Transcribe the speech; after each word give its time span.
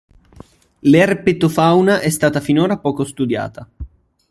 L'erpetofauna 0.79 1.99
è 1.99 2.09
stata 2.09 2.39
finora 2.39 2.79
poco 2.79 3.03
studiata. 3.05 3.69